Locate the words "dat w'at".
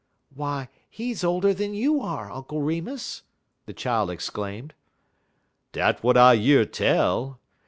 5.73-6.17